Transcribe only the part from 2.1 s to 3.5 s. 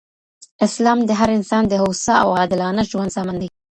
او عادلانه ژوند ضامن دی.